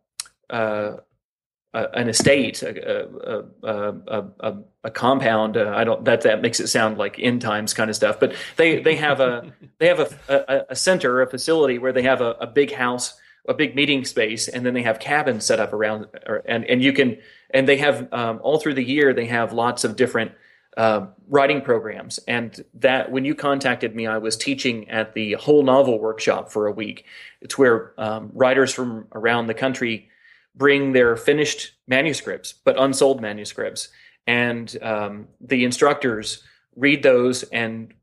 [1.75, 5.57] an estate, a, a, a, a compound.
[5.57, 8.35] Uh, I don't that that makes it sound like end times kind of stuff, but
[8.57, 12.47] they they have a they have a, a, center, a facility where they have a,
[12.47, 16.43] big house, a big meeting space, and then they have cabins set up around, or,
[16.47, 17.19] and and you can
[17.51, 20.33] and they have um, all through the year they have lots of different
[20.77, 22.19] uh, writing programs.
[22.29, 26.67] And that when you contacted me, I was teaching at the whole novel workshop for
[26.67, 27.05] a week.
[27.41, 30.09] It's where um, writers from around the country
[30.55, 33.89] bring their finished manuscripts, but unsold manuscripts,
[34.27, 36.43] and um, the instructors
[36.77, 37.95] read those and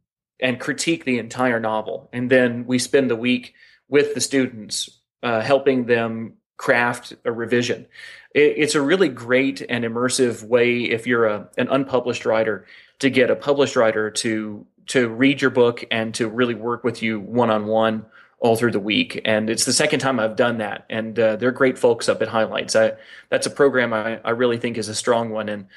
[0.41, 3.53] and critique the entire novel, and then we spend the week
[3.89, 7.87] with the students, uh, helping them craft a revision.
[8.33, 12.65] It, it's a really great and immersive way if you're a, an unpublished writer
[12.99, 17.03] to get a published writer to to read your book and to really work with
[17.03, 18.05] you one on one
[18.39, 19.21] all through the week.
[19.25, 20.85] And it's the second time I've done that.
[20.89, 22.75] And uh, they're great folks up at Highlights.
[22.75, 22.93] I,
[23.29, 25.49] that's a program I, I really think is a strong one.
[25.49, 25.67] And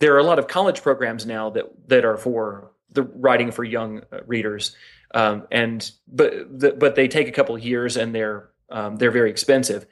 [0.00, 3.64] there are a lot of college programs now that, that are for the writing for
[3.64, 4.76] young uh, readers.
[5.14, 9.10] Um, and but the, but they take a couple of years and they're um, they're
[9.10, 9.86] very expensive.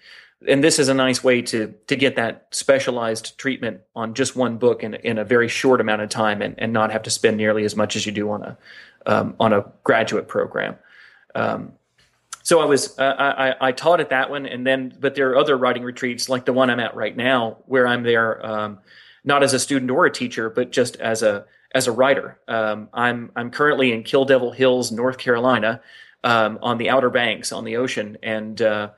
[0.46, 4.58] and this is a nice way to to get that specialized treatment on just one
[4.58, 7.36] book in in a very short amount of time, and, and not have to spend
[7.36, 8.58] nearly as much as you do on a
[9.06, 10.76] um, on a graduate program.
[11.34, 11.72] Um,
[12.48, 15.36] so I was uh, I, I taught at that one, and then but there are
[15.36, 18.78] other writing retreats like the one I'm at right now, where I'm there um,
[19.22, 22.40] not as a student or a teacher, but just as a as a writer.
[22.48, 25.82] Um, I'm I'm currently in Kill Devil Hills, North Carolina,
[26.24, 28.92] um, on the Outer Banks on the ocean, and uh,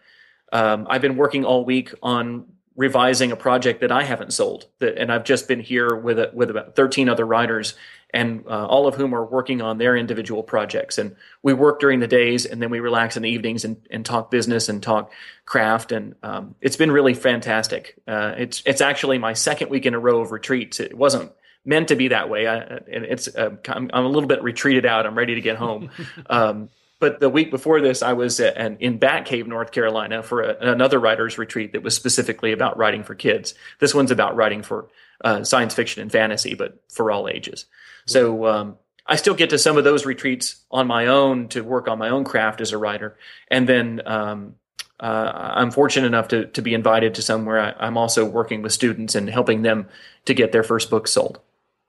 [0.53, 4.97] um, I've been working all week on revising a project that I haven't sold, that,
[4.97, 7.75] and I've just been here with a, with about 13 other writers,
[8.13, 10.99] and uh, all of whom are working on their individual projects.
[10.99, 14.05] And we work during the days, and then we relax in the evenings and, and
[14.05, 15.13] talk business and talk
[15.45, 15.93] craft.
[15.93, 17.97] And um, it's been really fantastic.
[18.07, 20.81] Uh, it's it's actually my second week in a row of retreats.
[20.81, 21.33] It wasn't
[21.65, 22.47] meant to be that way.
[22.47, 25.07] I, it's uh, I'm, I'm, a little bit retreated out.
[25.07, 25.91] I'm ready to get home.
[26.29, 26.71] Um,
[27.01, 30.71] but the week before this, I was at, in Bat Cave, North Carolina, for a,
[30.73, 33.55] another writers' retreat that was specifically about writing for kids.
[33.79, 34.89] This one's about writing for
[35.25, 37.65] uh, science fiction and fantasy, but for all ages.
[38.11, 41.89] So um, I still get to some of those retreats on my own to work
[41.89, 43.17] on my own craft as a writer,
[43.49, 44.55] and then um,
[44.99, 48.63] uh, I'm fortunate enough to to be invited to some where I, I'm also working
[48.63, 49.89] with students and helping them
[50.27, 51.41] to get their first book sold.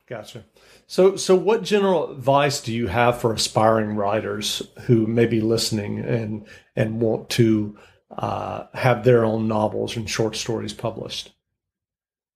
[0.07, 0.43] Gotcha.
[0.87, 5.99] So, so what general advice do you have for aspiring writers who may be listening
[5.99, 7.77] and and want to
[8.17, 11.31] uh, have their own novels and short stories published?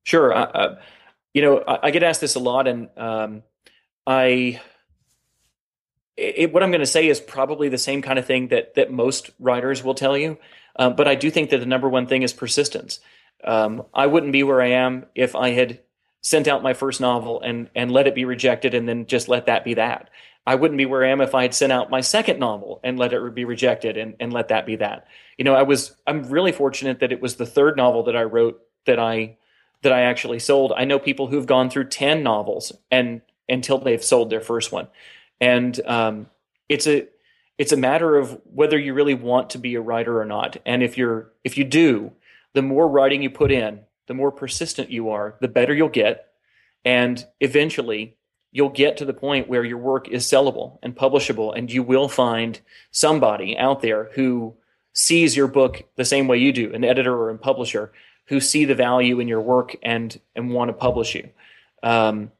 [0.03, 0.33] Sure.
[0.33, 0.75] Uh,
[1.33, 3.43] you know, I, I, get asked this a lot, and um,
[4.05, 4.61] I
[6.17, 8.91] it, what I'm going to say is probably the same kind of thing that that
[8.91, 10.37] most writers will tell you.
[10.75, 12.99] Uh, but I do think that the number one thing is persistence.
[13.43, 15.79] Um, I wouldn't be where I am if I had
[16.21, 19.45] sent out my first novel and and let it be rejected and then just let
[19.45, 20.09] that be that.
[20.47, 22.99] I wouldn't be where I am if I had sent out my second novel and
[22.99, 25.07] let it be rejected and, and let that be that.
[25.37, 28.23] You know, I was I'm really fortunate that it was the third novel that I
[28.23, 29.37] wrote that I
[29.81, 30.73] that I actually sold.
[30.75, 34.87] I know people who've gone through 10 novels and until they've sold their first one.
[35.39, 36.27] And um,
[36.69, 37.07] it's a
[37.57, 40.57] it's a matter of whether you really want to be a writer or not.
[40.65, 42.11] And if you're if you do,
[42.53, 46.27] the more writing you put in, the more persistent you are, the better you'll get.
[46.83, 48.17] And eventually,
[48.51, 52.07] you'll get to the point where your work is sellable and publishable, and you will
[52.07, 52.59] find
[52.91, 54.55] somebody out there who
[54.93, 57.91] sees your book the same way you do, an editor or a publisher,
[58.27, 61.29] who see the value in your work and and want to publish you.
[61.83, 62.31] Um,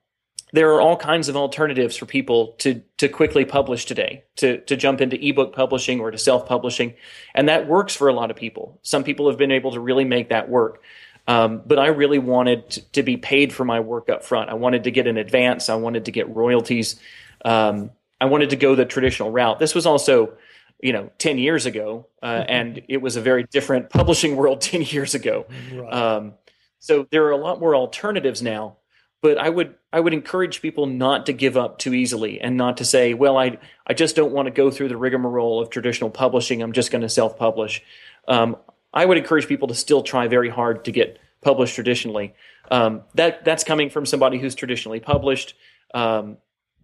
[0.56, 4.78] there are all kinds of alternatives for people to to quickly publish today, to to
[4.78, 6.94] jump into ebook publishing or to self publishing,
[7.34, 8.80] and that works for a lot of people.
[8.82, 10.82] Some people have been able to really make that work.
[11.28, 14.50] Um, but I really wanted to be paid for my work up front.
[14.50, 15.70] I wanted to get an advance.
[15.70, 17.00] I wanted to get royalties.
[17.44, 17.90] Um,
[18.22, 19.58] I wanted to go the traditional route.
[19.58, 20.38] This was also,
[20.80, 22.46] you know, 10 years ago, uh, mm-hmm.
[22.48, 25.48] and it was a very different publishing world 10 years ago.
[25.74, 25.92] Right.
[25.92, 26.34] Um,
[26.80, 28.78] so there are a lot more alternatives now.
[29.26, 32.78] But I would I would encourage people not to give up too easily and not
[32.78, 33.58] to say, well, I
[33.88, 36.62] I just don't want to go through the rigmarole of traditional publishing.
[36.62, 37.82] I'm just going to self publish.
[38.28, 38.56] Um,
[38.94, 42.36] I would encourage people to still try very hard to get published traditionally.
[42.70, 45.56] Um, that that's coming from somebody who's traditionally published,
[45.96, 46.38] um,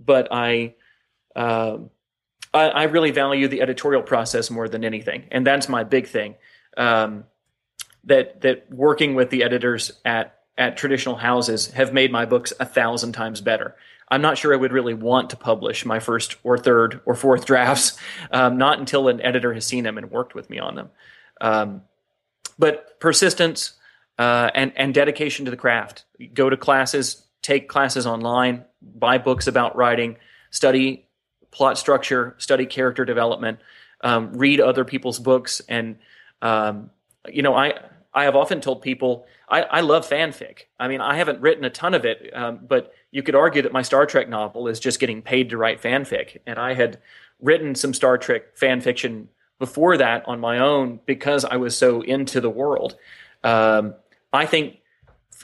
[0.03, 0.73] but I,
[1.35, 1.77] uh,
[2.51, 6.33] I, I really value the editorial process more than anything, and that's my big thing.
[6.75, 7.25] Um,
[8.05, 12.65] that that working with the editors at at traditional houses have made my books a
[12.65, 13.75] thousand times better.
[14.09, 17.45] I'm not sure I would really want to publish my first or third or fourth
[17.51, 17.97] drafts,
[18.31, 20.89] um, not until an editor has seen them and worked with me on them.
[21.39, 21.81] Um,
[22.59, 23.73] but persistence
[24.19, 26.05] uh, and and dedication to the craft.
[26.33, 30.17] Go to classes, take classes online, buy books about writing,
[30.51, 31.07] study
[31.49, 33.59] plot structure, study character development,
[34.01, 35.97] um, read other people's books, and
[36.41, 36.91] um,
[37.27, 37.73] you know I.
[38.13, 40.63] I have often told people I, I, love fanfic.
[40.79, 43.71] I mean, I haven't written a ton of it, um, but you could argue that
[43.71, 46.39] my Star Trek novel is just getting paid to write fanfic.
[46.45, 46.99] And I had
[47.39, 52.01] written some Star Trek fan fiction before that on my own because I was so
[52.01, 52.97] into the world.
[53.43, 53.95] Um,
[54.33, 54.79] I think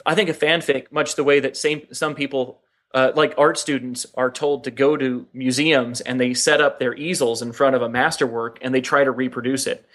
[0.06, 2.60] I think a fanfic, much the way that same some people
[2.94, 6.94] uh, like art students are told to go to museums and they set up their
[6.94, 9.86] easels in front of a masterwork and they try to reproduce it.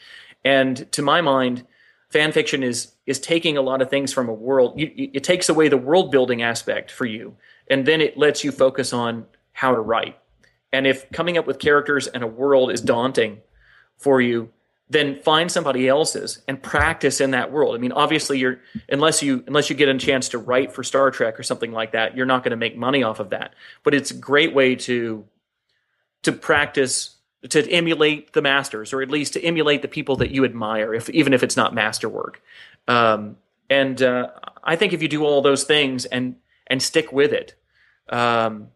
[0.46, 1.66] And to my mind,
[2.14, 4.80] fan fiction is is taking a lot of things from a world.
[4.80, 7.36] You, it takes away the world building aspect for you,
[7.70, 10.18] and then it lets you focus on how to write.
[10.72, 13.42] And if coming up with characters and a world is daunting,
[13.98, 14.50] for you,
[14.90, 17.74] then find somebody else's and practice in that world.
[17.74, 21.10] I mean, obviously you're unless you unless you get a chance to write for Star
[21.10, 23.56] Trek or something like that, you're not going to make money off of that.
[23.84, 25.26] But it's a great way to
[26.24, 27.16] to practice
[27.50, 31.10] to emulate the masters, or at least to emulate the people that you admire, if
[31.10, 32.42] even if it's not masterwork.
[32.88, 33.38] Um,
[33.70, 34.30] and uh,
[34.64, 36.36] I think if you do all those things and
[36.68, 37.56] and stick with it,
[38.10, 38.68] um,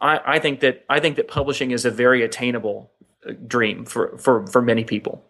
[0.00, 2.90] I, I think that I think that publishing is a very attainable
[3.26, 5.24] uh, dream for for for many people.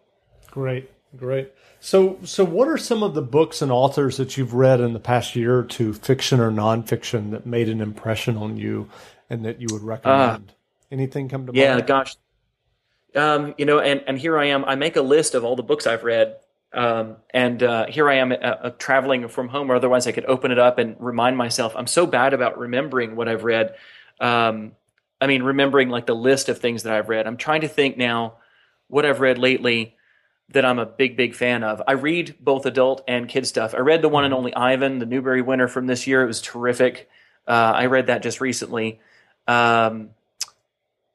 [0.51, 1.51] Great, great.
[1.79, 4.99] So, so what are some of the books and authors that you've read in the
[4.99, 8.89] past year or two, fiction or nonfiction, that made an impression on you,
[9.29, 10.49] and that you would recommend?
[10.49, 10.53] Uh,
[10.91, 11.81] Anything come to yeah, mind?
[11.81, 12.15] Yeah, gosh,
[13.15, 14.65] um, you know, and and here I am.
[14.65, 16.37] I make a list of all the books I've read,
[16.73, 19.71] um, and uh, here I am uh, uh, traveling from home.
[19.71, 21.73] Or otherwise, I could open it up and remind myself.
[21.75, 23.75] I'm so bad about remembering what I've read.
[24.19, 24.73] Um,
[25.21, 27.25] I mean, remembering like the list of things that I've read.
[27.27, 28.35] I'm trying to think now
[28.87, 29.95] what I've read lately
[30.49, 31.81] that I'm a big, big fan of.
[31.87, 33.73] I read both adult and kid stuff.
[33.73, 36.21] I read the one and only Ivan, the Newbery winner from this year.
[36.21, 37.09] It was terrific.
[37.47, 38.99] Uh, I read that just recently.
[39.47, 40.11] Um,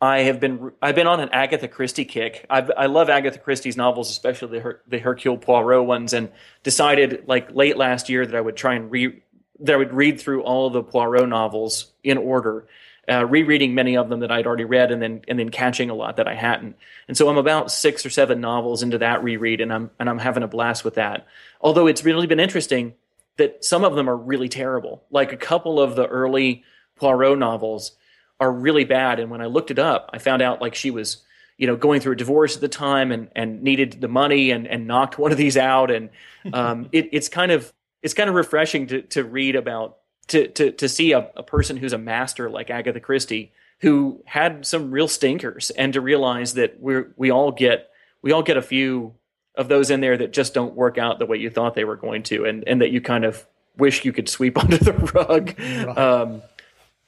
[0.01, 2.47] I have been I've been on an Agatha Christie kick.
[2.49, 6.31] I've, i love Agatha Christie's novels, especially the Her, the Hercule Poirot ones, and
[6.63, 9.21] decided like late last year that I would try and read
[9.61, 12.67] that I would read through all of the Poirot novels in order,
[13.11, 15.95] uh, rereading many of them that I'd already read, and then and then catching a
[15.95, 16.77] lot that I hadn't.
[17.07, 20.19] And so I'm about six or seven novels into that reread, and I'm and I'm
[20.19, 21.27] having a blast with that.
[21.61, 22.95] Although it's really been interesting
[23.37, 25.05] that some of them are really terrible.
[25.11, 26.65] Like a couple of the early
[26.97, 27.93] Poirot novels
[28.41, 29.21] are really bad.
[29.21, 31.19] And when I looked it up, I found out like she was,
[31.59, 34.67] you know, going through a divorce at the time and, and needed the money and,
[34.67, 35.91] and knocked one of these out.
[35.91, 36.09] And
[36.53, 37.73] um, it, it's kind of
[38.03, 39.99] it's kind of refreshing to to read about
[40.29, 44.67] to to to see a, a person who's a master like Agatha Christie who had
[44.67, 47.91] some real stinkers and to realize that we we all get
[48.23, 49.15] we all get a few
[49.55, 51.97] of those in there that just don't work out the way you thought they were
[51.97, 55.55] going to and and that you kind of wish you could sweep under the rug.
[55.59, 55.99] Right.
[55.99, 56.43] Um,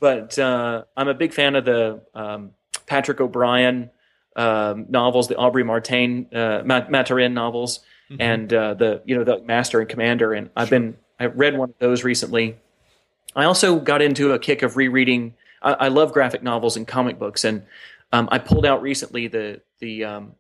[0.03, 2.51] but uh, I'm a big fan of the um,
[2.87, 3.88] Patrick O'Brian
[4.35, 7.79] um, novels, the Aubrey Martin uh, Maturin novels,
[8.11, 8.21] mm-hmm.
[8.21, 10.33] and uh, the you know the Master and Commander.
[10.33, 10.81] And I've sure.
[10.81, 12.57] been I read one of those recently.
[13.37, 15.35] I also got into a kick of rereading.
[15.62, 17.62] I, I love graphic novels and comic books, and
[18.11, 20.33] um, I pulled out recently the the um,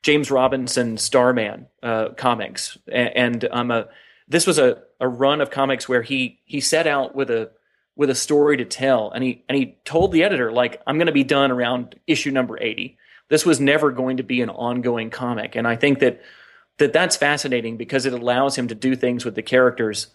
[0.00, 3.88] James Robinson Starman uh, comics, and, and I'm a
[4.26, 7.50] this was a, a run of comics where he he set out with a
[7.96, 9.10] with a story to tell.
[9.10, 12.30] And he and he told the editor, like, I'm going to be done around issue
[12.30, 12.96] number 80.
[13.28, 15.56] This was never going to be an ongoing comic.
[15.56, 16.20] And I think that
[16.78, 20.08] that that's fascinating because it allows him to do things with the characters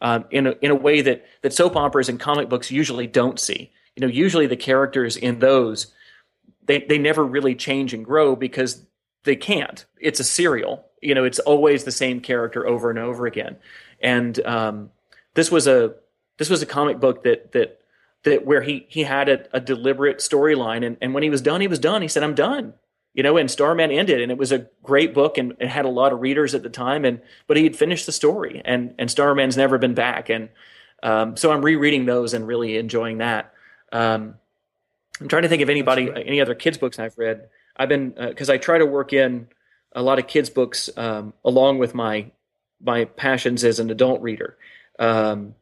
[0.00, 3.40] um, in a, in a way that that soap operas and comic books usually don't
[3.40, 3.72] see.
[3.96, 5.92] You know, usually the characters in those
[6.66, 8.84] they they never really change and grow because
[9.24, 9.84] they can't.
[10.00, 10.84] It's a serial.
[11.02, 13.56] You know, it's always the same character over and over again.
[14.00, 14.90] And um,
[15.34, 15.94] this was a
[16.38, 17.80] this was a comic book that that
[18.24, 21.60] that where he he had a, a deliberate storyline and, and when he was done
[21.60, 22.02] he was done.
[22.02, 22.74] He said i'm done
[23.16, 25.88] you know and starman ended and it was a great book and it had a
[25.88, 29.10] lot of readers at the time and but he had finished the story and and
[29.10, 30.50] starman's never been back and
[31.02, 33.52] um, so i'm rereading those and really enjoying that.
[33.90, 34.36] Um,
[35.20, 37.48] i'm trying to think of anybody any other kids books i've read.
[37.76, 39.48] I've been because uh, i try to work in
[39.92, 42.30] a lot of kids books um, along with my
[42.80, 44.56] my passions as an adult reader.
[44.98, 45.54] Um,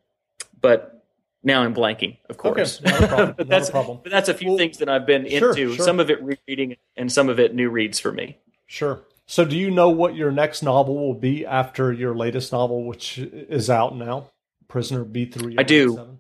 [0.65, 1.05] but
[1.43, 2.81] now I'm blanking, of course.
[2.81, 3.35] Okay, not a problem.
[3.37, 5.75] but, that's, but that's a few well, things that I've been sure, into.
[5.75, 5.85] Sure.
[5.85, 8.39] Some of it reading and some of it new reads for me.
[8.65, 9.03] Sure.
[9.27, 13.19] So, do you know what your next novel will be after your latest novel, which
[13.19, 14.31] is out now,
[14.69, 15.57] Prisoner B three?
[15.59, 16.19] I do.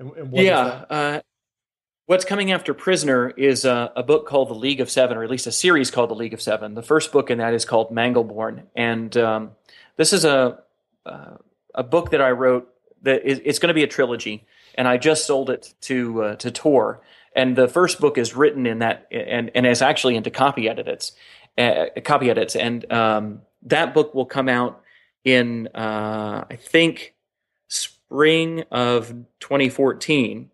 [0.00, 0.84] And, and yeah.
[0.90, 1.20] Uh,
[2.06, 5.30] what's coming after Prisoner is a, a, book called The League of Seven, or at
[5.30, 6.74] least a series called The League of Seven.
[6.74, 9.52] The first book in that is called Mangleborn, and um,
[9.96, 10.58] this is a
[11.06, 11.36] uh,
[11.72, 12.73] a book that I wrote
[13.04, 17.00] it's going to be a trilogy, and I just sold it to uh, to Tor.
[17.36, 21.12] And the first book is written in that, and and is actually into copy edits,
[21.58, 24.82] uh, copy edits, and um, that book will come out
[25.24, 27.14] in uh, I think
[27.68, 29.08] spring of
[29.40, 30.50] 2014,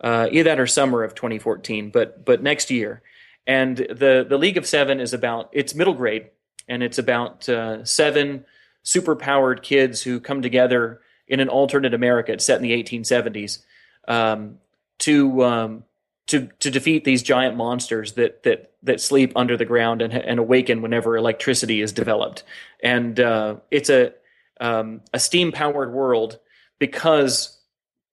[0.00, 3.02] uh, either that or summer of 2014, but but next year.
[3.46, 6.30] And the the League of Seven is about it's middle grade,
[6.68, 8.44] and it's about uh, seven
[8.82, 11.00] super powered kids who come together
[11.32, 12.38] in an alternate America.
[12.38, 13.64] Set in the 1870s
[14.06, 14.58] um,
[14.98, 15.84] to um,
[16.26, 20.38] to to defeat these giant monsters that that that sleep under the ground and, and
[20.38, 22.44] awaken whenever electricity is developed.
[22.82, 24.12] And uh, it's a
[24.60, 26.38] um, a steam powered world
[26.78, 27.58] because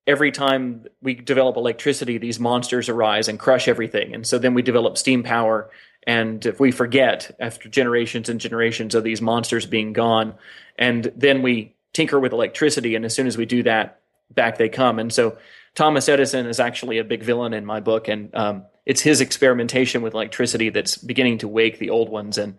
[0.07, 4.15] every time we develop electricity, these monsters arise and crush everything.
[4.15, 5.69] And so then we develop steam power.
[6.07, 10.35] And if we forget after generations and generations of these monsters being gone,
[10.77, 13.99] and then we tinker with electricity, and as soon as we do that,
[14.31, 14.99] back they come.
[14.99, 15.37] And so
[15.75, 20.01] Thomas Edison is actually a big villain in my book, and um, it's his experimentation
[20.01, 22.57] with electricity that's beginning to wake the old ones, and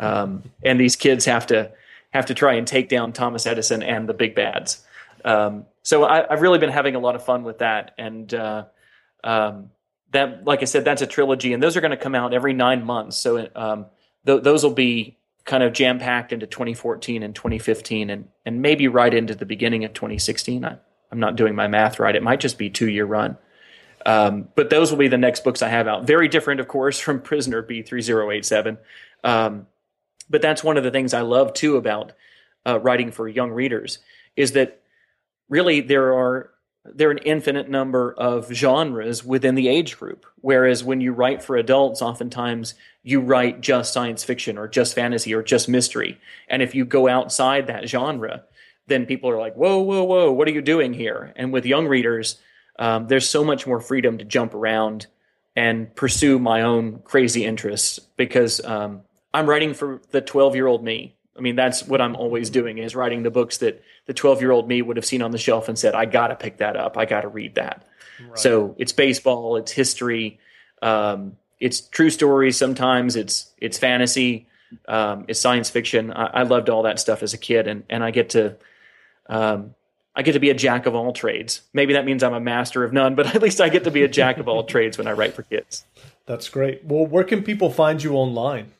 [0.00, 1.70] um, and these kids have to
[2.10, 4.84] have to try and take down Thomas Edison and the big bads.
[5.24, 8.64] Um, so I, have really been having a lot of fun with that, and uh,
[9.22, 9.70] um,
[10.10, 12.54] that, like I said, that's a trilogy, and those are going to come out every
[12.54, 13.16] nine months.
[13.18, 13.86] So um,
[14.26, 15.16] th- those will be
[15.50, 19.84] kind of jam packed into 2014 and 2015, and and maybe right into the beginning
[19.84, 20.64] of 2016.
[20.64, 20.76] I,
[21.10, 23.36] I'm not doing my math right; it might just be two year run.
[24.06, 26.06] Um, but those will be the next books I have out.
[26.06, 28.78] Very different, of course, from Prisoner B3087.
[29.24, 29.66] Um,
[30.30, 32.12] but that's one of the things I love too about
[32.64, 33.98] uh, writing for young readers
[34.36, 34.80] is that
[35.48, 36.52] really there are
[36.84, 40.24] there are an infinite number of genres within the age group.
[40.36, 45.34] Whereas when you write for adults, oftentimes you write just science fiction or just fantasy
[45.34, 46.20] or just mystery.
[46.48, 48.44] And if you go outside that genre,
[48.86, 51.32] then people are like, whoa, whoa, whoa, what are you doing here?
[51.36, 52.38] And with young readers,
[52.78, 55.06] um, there's so much more freedom to jump around
[55.56, 60.84] and pursue my own crazy interests because um, I'm writing for the 12 year old
[60.84, 61.16] me.
[61.36, 64.50] I mean, that's what I'm always doing is writing the books that the 12 year
[64.50, 66.76] old me would have seen on the shelf and said, I got to pick that
[66.76, 66.98] up.
[66.98, 67.86] I got to read that.
[68.28, 68.38] Right.
[68.38, 70.38] So it's baseball, it's history,
[70.82, 72.56] um, it's true stories.
[72.56, 74.48] Sometimes it's, it's fantasy,
[74.88, 76.12] um, it's science fiction.
[76.12, 78.56] I, I, loved all that stuff as a kid and, and I get to,
[79.28, 79.74] um,
[80.14, 81.62] I get to be a jack of all trades.
[81.72, 84.02] Maybe that means I'm a master of none, but at least I get to be
[84.02, 85.84] a jack of all trades when I write for kids.
[86.26, 86.84] That's great.
[86.84, 88.72] Well, where can people find you online?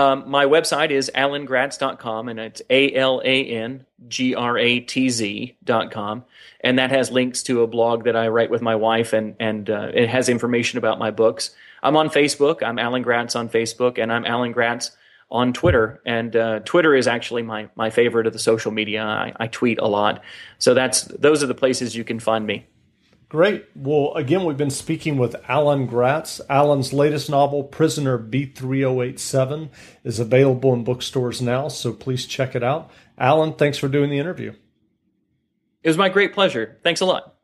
[0.00, 5.10] Um, my website is alangratz.com and it's A L A N G R A T
[5.10, 6.24] Z.com.
[6.62, 9.68] And that has links to a blog that I write with my wife and, and
[9.68, 11.50] uh, it has information about my books.
[11.82, 12.62] I'm on Facebook.
[12.62, 14.92] I'm Alan Gratz on Facebook and I'm Alan Gratz
[15.30, 16.00] on Twitter.
[16.06, 19.04] And uh, Twitter is actually my, my favorite of the social media.
[19.04, 20.22] I, I tweet a lot.
[20.58, 22.66] So that's those are the places you can find me.
[23.30, 23.66] Great.
[23.76, 26.40] Well, again, we've been speaking with Alan Gratz.
[26.50, 29.68] Alan's latest novel, Prisoner B3087,
[30.02, 32.90] is available in bookstores now, so please check it out.
[33.16, 34.52] Alan, thanks for doing the interview.
[35.84, 36.78] It was my great pleasure.
[36.82, 37.36] Thanks a lot.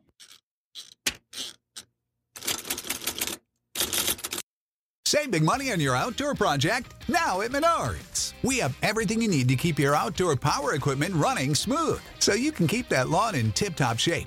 [5.06, 8.32] Save big money on your outdoor project now at Menards.
[8.42, 12.50] We have everything you need to keep your outdoor power equipment running smooth so you
[12.50, 14.26] can keep that lawn in tip top shape